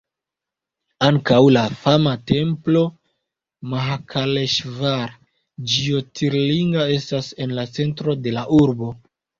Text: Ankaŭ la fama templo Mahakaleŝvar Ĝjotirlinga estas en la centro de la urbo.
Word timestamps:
Ankaŭ 1.07 1.41
la 1.57 1.65
fama 1.81 2.13
templo 2.31 2.81
Mahakaleŝvar 3.75 5.15
Ĝjotirlinga 5.77 6.91
estas 6.99 7.33
en 7.47 7.59
la 7.61 7.71
centro 7.79 8.21
de 8.27 8.39
la 8.41 8.51
urbo. 8.65 8.95